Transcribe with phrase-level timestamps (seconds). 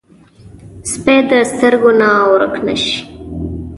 [0.91, 2.97] سپي د سترګو نه ورک نه شي.